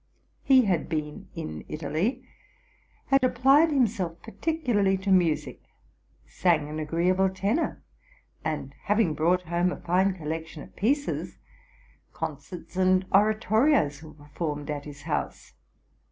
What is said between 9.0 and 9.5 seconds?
brought